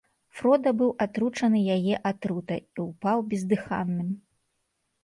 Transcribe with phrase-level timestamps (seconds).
[0.37, 4.11] Фрода быў атручаны яе атрутай і ўпаў бездыханным.